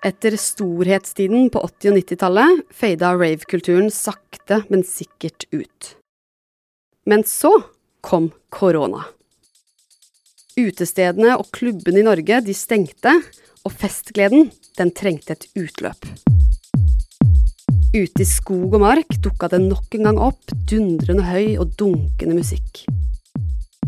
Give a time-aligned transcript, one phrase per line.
[0.00, 5.90] Etter storhetstiden på 80- og 90-tallet fada rave-kulturen sakte, men sikkert ut.
[7.04, 7.52] Men så
[8.00, 9.04] kom korona.
[10.56, 13.12] Utestedene og klubbene i Norge de stengte,
[13.60, 16.08] og festgleden den trengte et utløp.
[17.92, 22.38] Ute i skog og mark dukka det nok en gang opp dundrende høy og dunkende
[22.38, 22.86] musikk.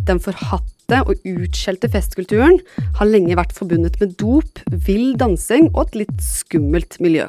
[0.04, 2.58] Den forhatte og utskjelte festkulturen
[2.98, 7.25] har lenge vært forbundet med dop, vill dansing og et litt skummelt miljø.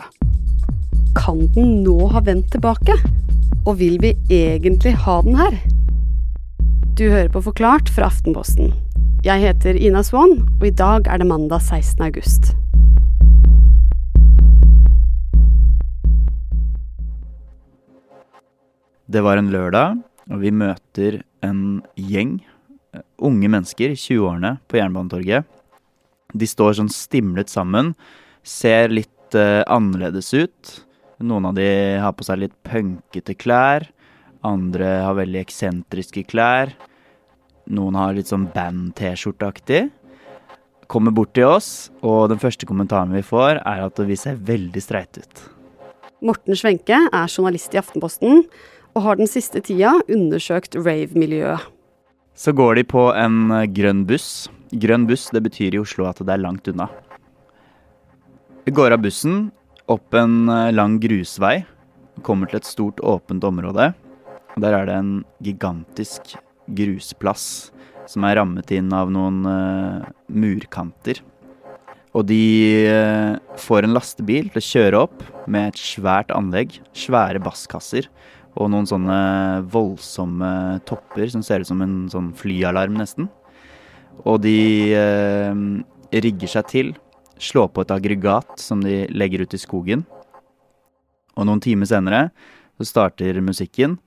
[1.16, 2.98] Kan den nå ha vendt tilbake?
[3.64, 5.56] Og vil vi egentlig ha den her?
[7.00, 8.74] Du hører på Forklart fra Aftenposten.
[9.24, 12.04] Jeg heter Ina Swann, og i dag er det mandag 16.
[12.04, 12.52] august.
[19.08, 20.02] Det var en lørdag,
[20.32, 22.42] og vi møter en gjeng
[23.24, 25.48] unge mennesker i 20-årene på Jernbanetorget.
[26.34, 27.94] De står sånn stimlet sammen,
[28.44, 30.74] ser litt eh, annerledes ut.
[31.24, 31.68] Noen av de
[32.02, 33.86] har på seg litt punkete klær.
[34.44, 36.74] Andre har veldig eksentriske klær.
[37.72, 39.86] Noen har litt sånn band-T-skjorteaktig.
[40.92, 44.84] Kommer bort til oss, og den første kommentaren vi får, er at vi ser veldig
[44.84, 45.44] streite ut.
[46.24, 48.44] Morten Svenke er journalist i Aftenposten
[48.94, 51.73] og har den siste tida undersøkt rave-miljøet.
[52.36, 54.48] Så går de på en eh, grønn buss.
[54.74, 56.88] Grønn buss det betyr i Oslo at det er langt unna.
[58.66, 59.52] Vi går av bussen,
[59.92, 61.60] opp en eh, lang grusvei,
[62.26, 63.92] kommer til et stort åpent område.
[64.58, 65.14] Der er det en
[65.46, 66.36] gigantisk
[66.74, 67.70] grusplass
[68.10, 71.22] som er rammet inn av noen uh, murkanter.
[72.14, 72.44] Og de
[72.92, 78.10] uh, får en lastebil til å kjøre opp med et svært anlegg, svære basskasser
[78.54, 79.20] og noen sånne
[79.74, 83.30] voldsomme topper som ser ut som en sånn flyalarm, nesten.
[84.30, 85.62] Og de eh,
[86.14, 86.92] rigger seg til,
[87.42, 90.06] slår på et aggregat som de legger ut i skogen.
[91.34, 92.28] Og noen timer senere
[92.78, 93.98] så starter musikken.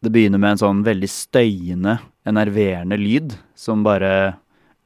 [0.00, 1.98] Det begynner med en sånn veldig støyende,
[2.28, 4.38] enerverende lyd som bare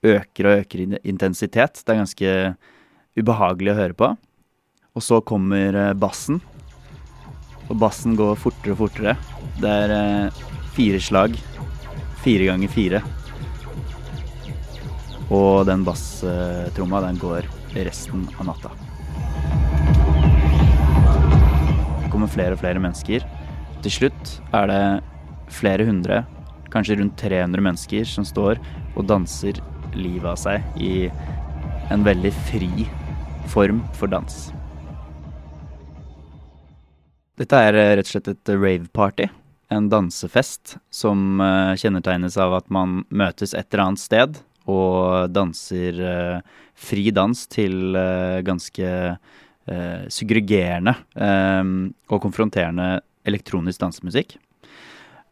[0.04, 1.78] øker og øker i intensitet.
[1.78, 2.32] Det er ganske
[3.14, 4.10] ubehagelig å høre på.
[4.94, 6.42] Og så kommer eh, bassen.
[7.70, 9.16] Og bassen går fortere og fortere.
[9.60, 10.42] Det er eh,
[10.76, 11.36] fire slag.
[12.24, 13.02] Fire ganger fire.
[15.32, 18.72] Og den basstromma, den går resten av natta.
[22.04, 23.24] Det kommer flere og flere mennesker.
[23.84, 24.82] Til slutt er det
[25.52, 26.22] flere hundre,
[26.72, 28.60] kanskje rundt 300 mennesker som står
[28.94, 29.60] og danser
[29.94, 31.08] livet av seg i
[31.92, 32.86] en veldig fri
[33.52, 34.48] form for dans.
[37.40, 39.26] Dette er eh, rett og slett et rave-party.
[39.74, 44.36] En dansefest som uh, kjennetegnes av at man møtes et eller annet sted
[44.70, 48.92] og danser eh, fri dans til eh, ganske
[50.12, 54.34] segregerende og konfronterende elektronisk dansemusikk.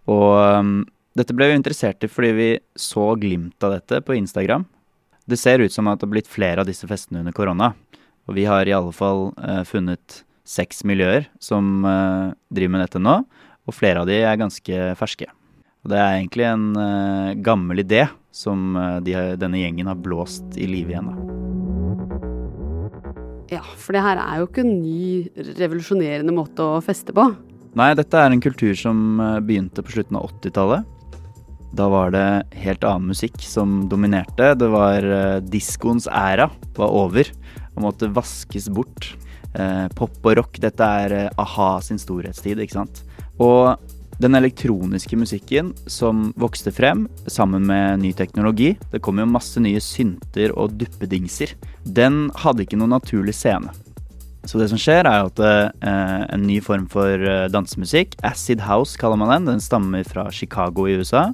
[0.09, 0.71] Og um,
[1.17, 4.65] dette ble vi interessert i fordi vi så glimt av dette på Instagram.
[5.29, 7.75] Det ser ut som at det har blitt flere av disse festene under korona.
[8.25, 9.35] Og vi har i alle fall
[9.69, 13.21] funnet seks miljøer som uh, driver med dette nå,
[13.63, 15.29] og flere av de er ganske ferske.
[15.83, 18.73] Og det er egentlig en uh, gammel idé som
[19.05, 21.11] de, denne gjengen har blåst i live igjen.
[21.11, 21.17] da.
[23.53, 27.27] Ja, for det her er jo ikke en ny revolusjonerende måte å feste på.
[27.77, 30.89] Nei, dette er en kultur som begynte på slutten av 80-tallet.
[31.73, 32.27] Da var det
[32.61, 34.53] helt annen musikk som dominerte.
[34.61, 37.31] Det var uh, diskoens æra var over
[37.73, 39.15] og måtte vaskes bort.
[39.53, 43.03] Uh, pop og rock, dette er uh, a-ha sin storhetstid, ikke sant.
[43.43, 43.77] Og
[44.23, 49.81] den elektroniske musikken som vokste frem sammen med ny teknologi, det kom jo masse nye
[49.83, 53.73] synter og duppedingser, den hadde ikke noen naturlig scene.
[54.45, 58.99] Så det som skjer, er at eh, en ny form for eh, dansemusikk, acid house
[58.99, 61.29] kaller man den, den stammer fra Chicago i USA,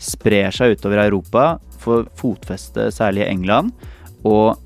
[0.00, 3.74] sprer seg utover Europa, får fotfeste særlig i England,
[4.24, 4.56] og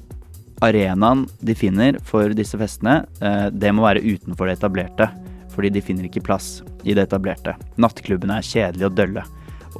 [0.64, 5.10] arenaen de finner for disse festene, eh, det må være utenfor det etablerte
[5.50, 7.56] fordi de finner ikke plass i det etablerte.
[7.80, 9.24] Nattklubbene er kjedelige og dølle,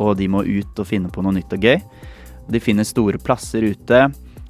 [0.03, 1.79] og de må ut og finne på noe nytt og gøy.
[2.51, 4.01] De finner store plasser ute,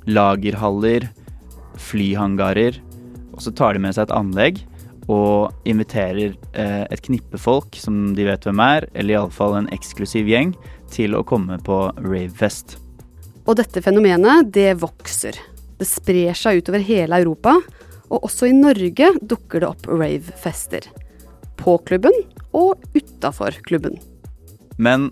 [0.08, 1.06] lagerhaller,
[1.80, 2.80] flyhangarer,
[3.34, 4.62] og så tar de med seg et anlegg
[5.10, 10.28] og inviterer eh, et knippe folk som de vet hvem er, eller iallfall en eksklusiv
[10.30, 10.54] gjeng,
[10.90, 12.78] til å komme på ravefest.
[13.46, 15.38] Og dette fenomenet, det vokser.
[15.80, 17.54] Det sprer seg utover hele Europa,
[18.10, 20.84] og også i Norge dukker det opp ravefester.
[21.56, 22.14] På klubben
[22.56, 23.96] og utafor klubben.
[24.76, 25.08] Men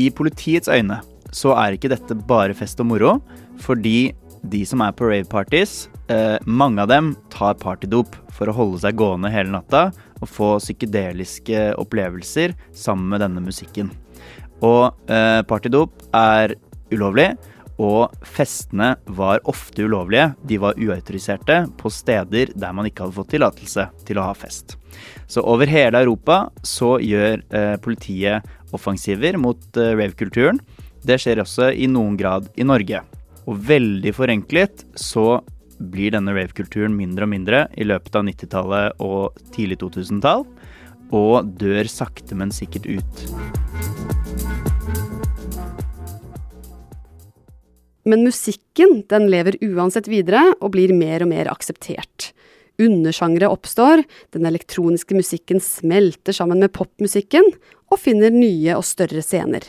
[0.00, 1.02] i politiets øyne
[1.36, 3.18] så er ikke dette bare fest og moro,
[3.60, 8.80] fordi de som er på rave-parties, eh, mange av dem tar partydop for å holde
[8.80, 13.92] seg gående hele natta og få psykedeliske opplevelser sammen med denne musikken.
[14.64, 16.56] Og eh, partydop er
[16.90, 17.34] ulovlig,
[17.80, 20.34] og festene var ofte ulovlige.
[20.44, 24.76] De var uautoriserte på steder der man ikke hadde fått tillatelse til å ha fest.
[25.30, 28.46] Så over hele Europa så gjør eh, politiet
[28.76, 30.60] offensiver mot eh, rave-kulturen.
[31.06, 33.00] Det skjer også i noen grad i Norge.
[33.48, 35.40] Og veldig forenklet så
[35.80, 40.44] blir denne rave-kulturen mindre og mindre i løpet av 90-tallet og tidlig 2000-tall,
[41.16, 44.19] og dør sakte, men sikkert ut.
[48.08, 52.30] Men musikken den lever uansett videre og blir mer og mer akseptert.
[52.80, 57.50] Undersjangre oppstår, den elektroniske musikken smelter sammen med popmusikken
[57.90, 59.66] og finner nye og større scener.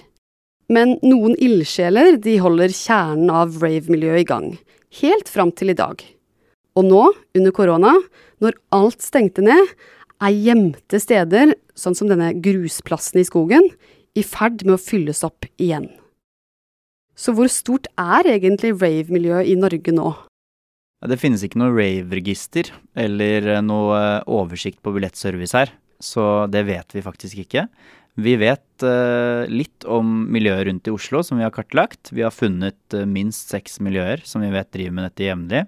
[0.72, 4.52] Men noen ildsjeler de holder kjernen av rave-miljøet i gang,
[5.02, 6.00] helt fram til i dag.
[6.80, 7.02] Og nå,
[7.36, 7.98] under korona,
[8.40, 9.74] når alt stengte ned,
[10.22, 13.68] er gjemte steder, sånn som denne grusplassen i skogen,
[14.16, 15.90] i ferd med å fylles opp igjen.
[17.22, 20.10] Så hvor stort er egentlig rave-miljøet i Norge nå?
[21.06, 27.04] Det finnes ikke noe rave-register eller noe oversikt på billettservice her, så det vet vi
[27.06, 27.68] faktisk ikke.
[28.22, 32.12] Vi vet uh, litt om miljøet rundt i Oslo som vi har kartlagt.
[32.12, 35.64] Vi har funnet minst seks miljøer som vi vet driver med dette jevnlig.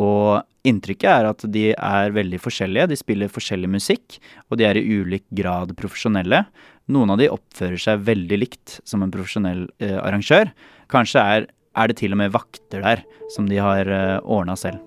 [0.00, 2.88] Og inntrykket er at de er veldig forskjellige.
[2.90, 4.18] De spiller forskjellig musikk,
[4.48, 6.46] og de er i ulik grad profesjonelle.
[6.90, 10.50] Noen av de oppfører seg veldig likt som en profesjonell eh, arrangør.
[10.90, 11.46] Kanskje er,
[11.78, 14.82] er, det til og med vakter der som de har eh, ordna selv.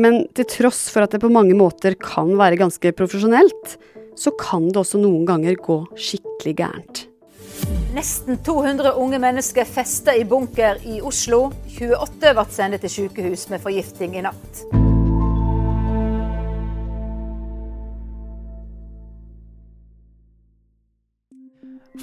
[0.00, 3.76] Men til tross for at det på mange måter kan være ganske profesjonelt,
[4.18, 7.06] så kan det også noen ganger gå skikkelig gærent.
[7.92, 11.50] Nesten 200 unge mennesker festa i bunker i Oslo.
[11.76, 14.81] 28 ble sendt til sykehus med forgifting i natt.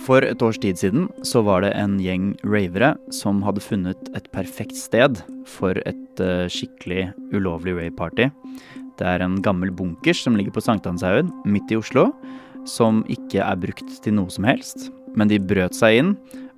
[0.09, 4.25] For et års tid siden så var det en gjeng ravere som hadde funnet et
[4.33, 8.25] perfekt sted for et uh, skikkelig ulovlig rave-party.
[8.97, 12.07] Det er en gammel bunkers som ligger på Sankthanshaugen midt i Oslo,
[12.65, 14.89] som ikke er brukt til noe som helst.
[15.13, 16.11] Men de brøt seg inn,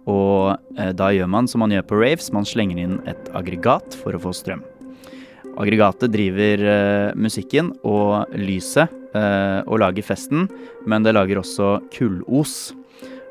[0.07, 3.99] og eh, da gjør man som man gjør på raves, man slenger inn et aggregat
[3.99, 4.63] for å få strøm.
[5.59, 10.47] Aggregatet driver eh, musikken og lyset eh, og lager festen,
[10.87, 12.71] men det lager også kullos.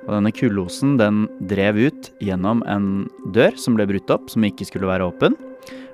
[0.06, 4.66] Og denne kullosen den drev ut gjennom en dør som ble brutt opp, som ikke
[4.68, 5.36] skulle være åpen.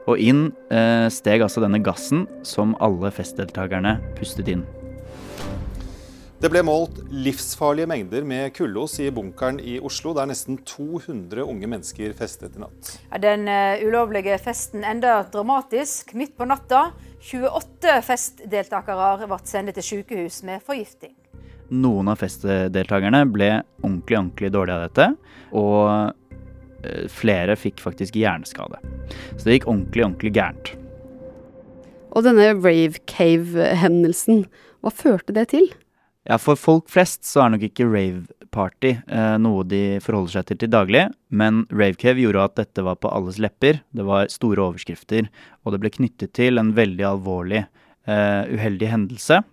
[0.06, 4.62] Og inn eh, steg altså denne gassen som alle festdeltakerne pustet inn.
[6.36, 11.70] Det ble målt livsfarlige mengder med kullos i bunkeren i Oslo, der nesten 200 unge
[11.72, 12.90] mennesker festet i natt.
[13.24, 16.12] Den uh, ulovlige festen enda dramatisk.
[16.14, 16.90] Midt på natta
[17.24, 21.16] 28 festdeltakere ble sendt til sykehus med forgifting.
[21.70, 23.50] Noen av festdeltakerne ble
[23.82, 25.08] ordentlig, ordentlig dårlige av dette.
[25.56, 26.14] Og
[26.86, 28.80] Eh, flere fikk faktisk hjerneskade.
[29.36, 30.74] Så det gikk ordentlig, ordentlig gærent.
[32.16, 34.46] Og denne Rave Cave-hendelsen,
[34.80, 35.68] hva førte det til?
[36.26, 40.60] Ja, For folk flest så er nok ikke rave-party eh, noe de forholder seg til
[40.62, 43.82] til daglig, men Rave Cave gjorde at dette var på alles lepper.
[43.94, 45.28] Det var store overskrifter,
[45.64, 47.66] og det ble knyttet til en veldig alvorlig,
[48.08, 49.44] eh, uheldig hendelse.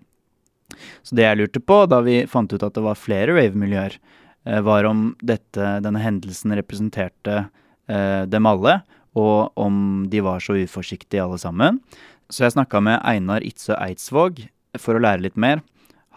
[1.06, 3.98] Så det jeg lurte på da vi fant ut at det var flere rave-miljøer,
[4.46, 7.46] Eh, var om dette, denne hendelsen representerte
[7.88, 8.82] eh, dem alle,
[9.16, 11.80] og om de var så uforsiktige alle sammen.
[12.30, 14.46] Så jeg snakka med Einar Itzøe Eidsvåg
[14.82, 15.62] for å lære litt mer.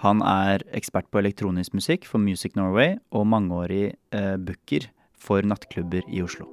[0.03, 6.05] Han er ekspert på elektronisk musikk for Music Norway og mangeårig eh, booker for nattklubber
[6.11, 6.49] i Oslo.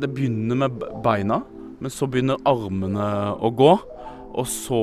[0.00, 1.42] Det begynner med beina,
[1.82, 3.74] men så begynner armene å gå.
[4.34, 4.80] Og så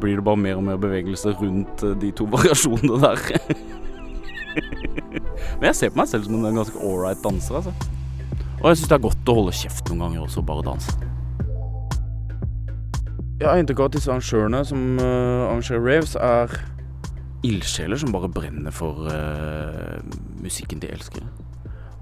[0.00, 3.18] blir det bare mer og mer bevegelse rundt eh, de to variasjonene der.
[5.60, 7.72] Men jeg ser på meg selv som en ganske ålreit danser, altså.
[8.60, 10.96] Og jeg syns det er godt å holde kjeft noen ganger også, bare danse.
[13.40, 16.52] Jeg har inntrykk av at disse arrangørene som uh, arrangerer raves, er
[17.48, 19.96] ildsjeler som bare brenner for uh,
[20.44, 21.24] musikken de elsker.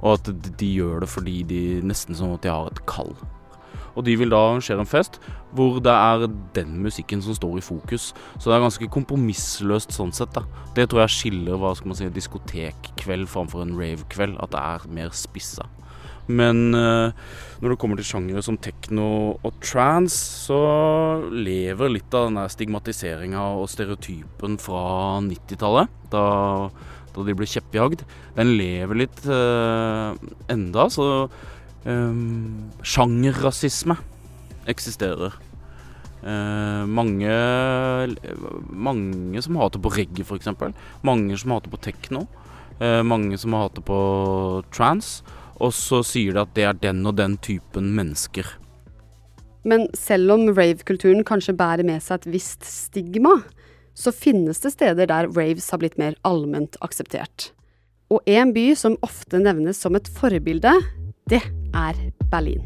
[0.00, 3.14] Og at de gjør det fordi de nesten sånn at de har et kall.
[3.98, 5.18] Og de vil da arrangere en fest
[5.56, 8.12] hvor det er den musikken som står i fokus.
[8.38, 10.34] Så det er ganske kompromissløst sånn sett.
[10.36, 10.44] da.
[10.76, 14.38] Det tror jeg skiller hva skal man si, diskotekkveld framfor en ravekveld.
[14.44, 15.66] At det er mer spissa.
[16.28, 17.08] Men uh,
[17.62, 19.08] når det kommer til sjangere som tekno
[19.40, 20.12] og trans,
[20.44, 20.60] så
[21.32, 24.82] lever litt av den stigmatiseringa og stereotypen fra
[25.24, 25.94] 90-tallet.
[26.12, 26.24] Da,
[27.14, 28.04] da, de ble kjeppjagd.
[28.36, 30.12] Den lever litt uh,
[30.52, 31.08] enda, så
[31.84, 33.98] um, Sjangerrasisme
[34.68, 35.36] eksisterer.
[36.18, 37.30] Uh, mange,
[38.68, 40.50] mange som hater på reggae, f.eks.
[41.06, 42.26] Mange som hater på tekno.
[42.80, 43.98] Uh, mange som hater på
[44.74, 45.20] trans.
[45.58, 48.46] Og så sier de at det er den og den typen mennesker.
[49.68, 53.40] Men selv om rave-kulturen kanskje bærer med seg et visst stigma,
[53.98, 57.50] så finnes det steder der raves har blitt mer allment akseptert.
[58.08, 60.72] Og en by som ofte nevnes som et forbilde,
[61.28, 61.42] det
[61.76, 61.98] er
[62.32, 62.64] Berlin.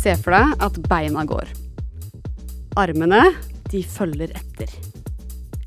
[0.00, 1.50] Se for deg at beina går.
[2.80, 3.20] Armene,
[3.70, 4.70] de følger etter.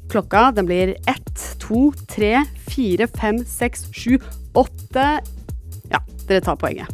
[0.10, 4.18] Klokka den blir ett, to, tre, fire, fem, seks, sju,
[4.58, 5.06] åtte
[5.90, 6.90] Ja, dere tar poenget.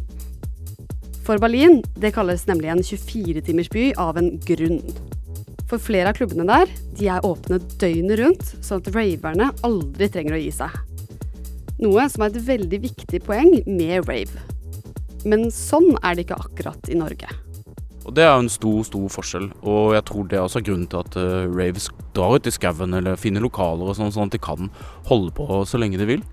[1.24, 4.80] For Berlin det kalles nemlig en 24-timersby av en grunn.
[5.70, 10.36] For flere av klubbene der de er åpne døgnet rundt, sånn at raverne aldri trenger
[10.36, 10.74] å gi seg.
[11.80, 14.42] Noe som er et veldig viktig poeng med rave.
[15.28, 17.30] Men sånn er det ikke akkurat i Norge.
[18.04, 21.02] Og Det er en stor stor forskjell, og jeg tror det er også grunnen til
[21.02, 24.40] at uh, raves drar ut i skauen eller finner lokaler og sånn, sånn at de
[24.42, 24.70] kan
[25.08, 26.24] holde på så lenge de vil.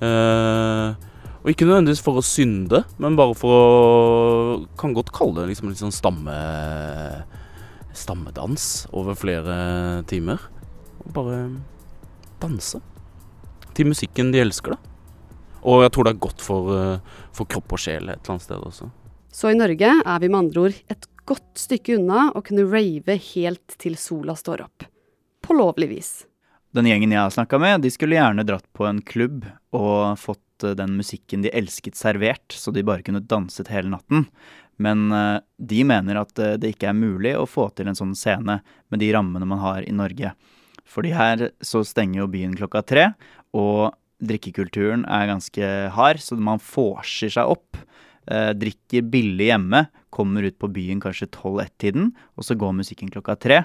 [0.00, 0.92] Uh,
[1.40, 5.70] og ikke nødvendigvis for å synde, men bare for å Kan godt kalle det liksom
[5.70, 6.34] litt sånn stamme
[7.96, 10.42] stammedans over flere timer.
[11.04, 11.38] Og bare
[12.42, 12.82] danse.
[13.76, 14.94] Til musikken de elsker, da.
[15.66, 18.46] Og jeg tror det er godt for, uh, for kropp og sjel et eller annet
[18.46, 18.88] sted også.
[19.34, 23.18] Så i Norge er vi med andre ord et godt stykke unna å kunne rave
[23.34, 24.86] helt til sola står opp.
[25.44, 26.10] På lovlig vis.
[26.76, 29.44] Den gjengen jeg har snakka med, de skulle gjerne dratt på en klubb
[29.76, 34.26] og fått eh, den musikken de elsket servert, så de bare kunne danset hele natten.
[34.82, 38.60] Men uh, de mener at det ikke er mulig å få til en sånn scene
[38.62, 40.34] med de rammene man har i Norge.
[40.86, 43.08] Fordi her så stenger jo byen klokka tre,
[43.56, 47.76] og drikkekulturen er ganske hard, så man vorser seg opp
[48.30, 53.36] eh, drikker billig hjemme, kommer ut på byen kanskje 12-1-tiden, og så går musikken klokka
[53.40, 53.58] tre.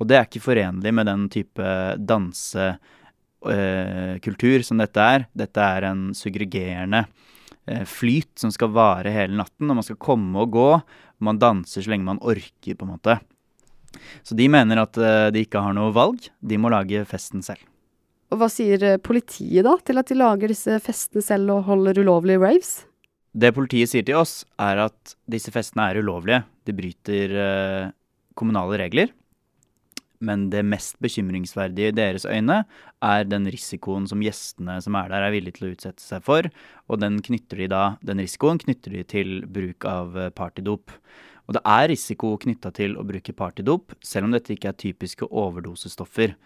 [0.00, 1.66] Og det er ikke forenlig med den type
[2.10, 5.28] dansekultur eh, som dette er.
[5.44, 7.04] Dette er en sugregerende
[7.68, 10.70] eh, flyt som skal vare hele natten, og man skal komme og gå.
[10.80, 13.20] Og man danser så lenge man orker, på en måte.
[14.26, 17.62] Så de mener at eh, de ikke har noe valg, de må lage festen selv.
[18.32, 22.00] Og hva sier eh, politiet da til at de lager disse festene selv og holder
[22.00, 22.74] ulovlige raves?
[23.32, 26.42] Det politiet sier til oss, er at disse festene er ulovlige.
[26.68, 27.90] De bryter eh,
[28.38, 29.12] kommunale regler.
[30.22, 32.60] Men det mest bekymringsverdige i deres øyne
[33.02, 36.46] er den risikoen som gjestene som er der, er villige til å utsette seg for.
[36.86, 40.94] Og den, de da, den risikoen knytter de til bruk av partydop.
[41.48, 45.26] Og det er risiko knytta til å bruke partydop, selv om dette ikke er typiske
[45.26, 46.36] overdosestoffer.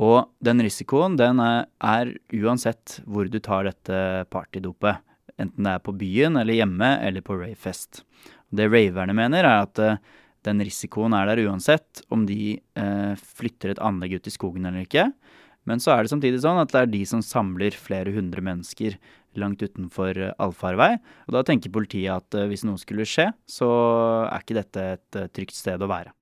[0.00, 5.02] Og den risikoen den er, er uansett hvor du tar dette partydopet.
[5.40, 8.04] Enten det er på byen eller hjemme eller på ravefest.
[8.50, 10.00] Det raverne mener, er at uh,
[10.46, 14.86] den risikoen er der uansett om de eh, flytter et anlegg ut i skogen eller
[14.86, 15.10] ikke.
[15.68, 18.96] Men så er det samtidig sånn at det er de som samler flere hundre mennesker
[19.38, 20.94] langt utenfor uh, allfarvei.
[21.28, 23.68] Og da tenker politiet at hvis noe skulle skje, så
[24.26, 26.14] er ikke dette et trygt sted å være.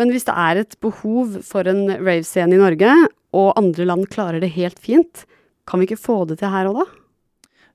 [0.00, 2.90] Men hvis det er et behov for en rave-scene i Norge,
[3.34, 5.22] og andre land klarer det helt fint,
[5.68, 7.00] kan vi ikke få det til her òg, da?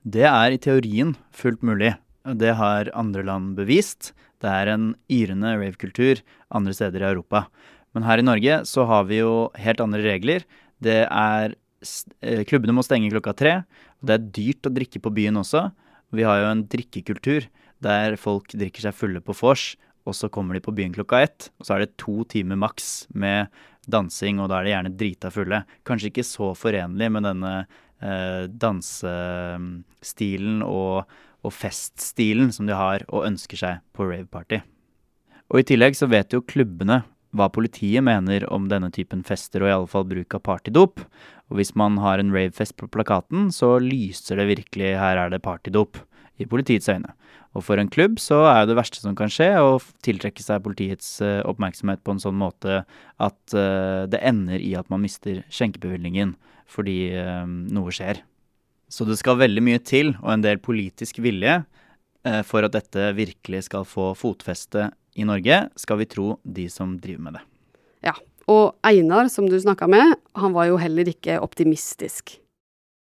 [0.09, 1.93] Det er i teorien fullt mulig.
[2.39, 4.13] Det har andre land bevist.
[4.39, 6.21] Det er en yrende rave-kultur
[6.55, 7.47] andre steder i Europa.
[7.95, 10.45] Men her i Norge så har vi jo helt andre regler.
[10.79, 11.55] Det er
[12.21, 13.55] eh, Klubbene må stenge klokka tre.
[14.05, 15.61] Det er dyrt å drikke på byen også.
[16.15, 17.41] Vi har jo en drikkekultur
[17.83, 19.63] der folk drikker seg fulle på vors,
[20.07, 21.39] og så kommer de på byen klokka ett.
[21.59, 23.39] Og så er det to timer maks med
[23.89, 25.59] dansing, og da er de gjerne drita fulle.
[25.87, 30.95] Kanskje ikke så forenlig med denne eh, dansestilen og,
[31.43, 34.59] og, feststilen som de har og ønsker seg på raveparty.
[35.49, 36.97] Og i tillegg så vet jo klubbene
[37.35, 41.03] hva politiet mener om denne typen fester, og i alle fall bruk av partydop.
[41.49, 45.41] Og hvis man har en ravefest på plakaten, så lyser det virkelig 'her er det
[45.41, 46.01] partydop'
[46.39, 47.13] i politiets øyne.
[47.55, 51.21] Og for en klubb så er det verste som kan skje, å tiltrekke seg politiets
[51.21, 52.85] uh, oppmerksomhet på en sånn måte
[53.19, 56.35] at uh, det ender i at man mister skjenkebevilgningen
[56.69, 58.23] fordi eh, noe skjer.
[58.89, 61.59] Så det skal veldig mye til, og en del politisk vilje,
[62.25, 66.97] eh, for at dette virkelig skal få fotfeste i Norge, skal vi tro de som
[67.01, 67.45] driver med det.
[68.05, 68.13] Ja,
[68.49, 72.37] og Einar, som du snakka med, han var jo heller ikke optimistisk.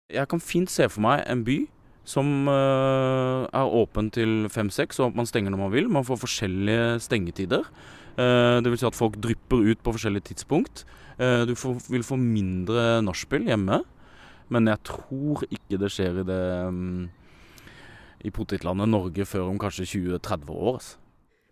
[0.08, 1.58] Jeg kan fint se for meg en by
[2.08, 5.90] som uh, er åpen til fem-seks, og at man stenger når man vil.
[5.92, 7.68] Man får forskjellige stengetider.
[8.16, 10.86] Uh, det vil si at folk drypper ut på forskjellige tidspunkt.
[11.20, 13.82] Uh, du får, vil få mindre nachspiel hjemme,
[14.48, 17.10] men jeg tror ikke det skjer i det um,
[18.24, 20.80] i potetlandet Norge før om kanskje 20-30 år.
[20.80, 20.96] Altså.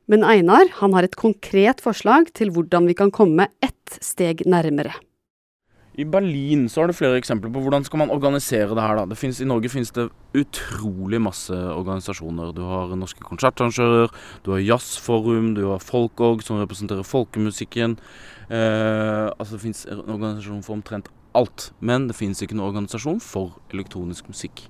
[0.06, 4.94] Men Einar han har et konkret forslag til hvordan vi kan komme ett steg nærmere.
[5.96, 8.98] I Berlin så har du flere eksempler på hvordan skal man organisere det her.
[8.98, 9.06] da.
[9.08, 12.52] Det finnes, I Norge finnes det utrolig masse organisasjoner.
[12.52, 14.12] Du har norske konsertarrangører,
[14.44, 17.96] du har jazzforum, du har Folkorg som representerer folkemusikken.
[18.50, 21.70] Eh, altså Det finnes en organisasjon for omtrent alt.
[21.80, 24.68] Men det finnes ikke noen organisasjon for elektronisk musikk.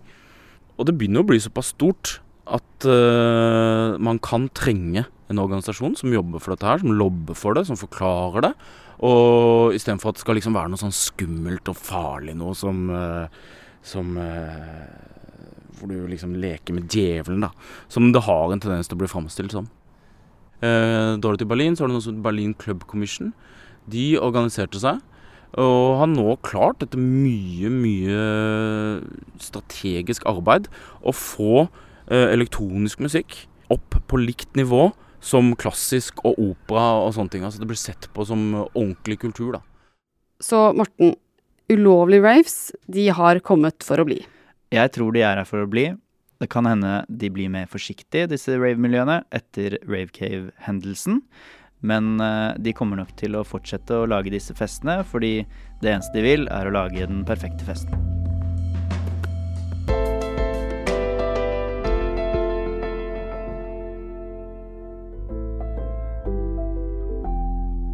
[0.79, 6.13] Og det begynner å bli såpass stort at eh, man kan trenge en organisasjon som
[6.13, 8.53] jobber for dette her, som lobber for det, som forklarer det.
[9.07, 13.27] Og istedenfor at det skal liksom være noe sånn skummelt og farlig noe som, uh,
[13.85, 14.87] som uh,
[15.77, 17.51] Hvor du liksom leker med djevelen, da.
[17.93, 19.69] Som det har en tendens til å bli framstilt som.
[20.57, 23.35] Da til Berlin, så har du noe som Berlin Club Commission.
[23.93, 25.03] De organiserte seg.
[25.61, 28.23] Og har nå klart, etter mye, mye
[29.45, 30.71] strategisk arbeid,
[31.05, 31.67] å få
[32.07, 33.35] Eh, elektronisk musikk
[33.73, 34.93] opp på likt nivå
[35.27, 37.45] som klassisk og opera og sånne ting.
[37.47, 39.63] Altså det blir sett på som ordentlig kultur, da.
[40.43, 41.15] Så Morten,
[41.73, 44.21] ulovlige raves, de har kommet for å bli?
[44.75, 45.89] Jeg tror de er her for å bli.
[46.37, 51.23] Det kan hende de blir mer forsiktige, disse rave-miljøene, etter Ravecave-hendelsen.
[51.87, 55.39] Men eh, de kommer nok til å fortsette å lage disse festene, fordi
[55.83, 58.06] det eneste de vil, er å lage den perfekte festen.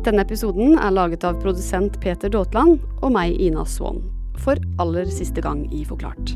[0.03, 4.01] Denne episoden er laget av produsent Peter Daatland og meg, Ina Swann,
[4.43, 6.35] for aller siste gang i Forklart.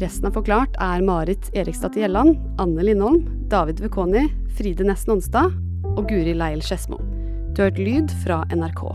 [0.00, 4.24] Resten av Forklart er Marit Eriksdatter Gjelland, Anne Lindholm, David Vekoni,
[4.56, 5.52] Fride Nesten Onsdag
[5.92, 6.96] og Guri Leil Skedsmo.
[7.52, 8.88] Du har hørt lyd fra NRK.